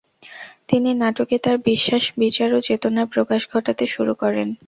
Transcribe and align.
তিনি 0.67 0.89
নাটকে 0.93 1.35
তার 1.37 1.57
বিশ্বাস, 1.65 2.03
বিচার 2.17 2.49
ও 2.53 2.59
চেতনার 2.61 3.07
প্রকাশ 3.07 3.41
ঘটাতে 3.53 3.85
শুরু 3.87 4.13
করেন। 4.15 4.47